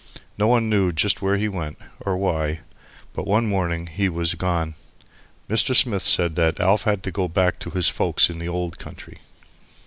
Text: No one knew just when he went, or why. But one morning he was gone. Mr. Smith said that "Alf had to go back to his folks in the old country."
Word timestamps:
No 0.35 0.47
one 0.47 0.67
knew 0.67 0.91
just 0.91 1.21
when 1.21 1.37
he 1.39 1.47
went, 1.47 1.77
or 2.03 2.17
why. 2.17 2.61
But 3.13 3.27
one 3.27 3.45
morning 3.45 3.85
he 3.85 4.09
was 4.09 4.33
gone. 4.33 4.73
Mr. 5.47 5.75
Smith 5.75 6.01
said 6.01 6.35
that 6.37 6.59
"Alf 6.59 6.85
had 6.85 7.03
to 7.03 7.11
go 7.11 7.27
back 7.27 7.59
to 7.59 7.69
his 7.69 7.87
folks 7.89 8.27
in 8.27 8.39
the 8.39 8.49
old 8.49 8.79
country." 8.79 9.19